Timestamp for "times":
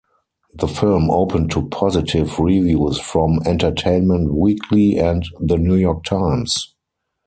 6.05-6.73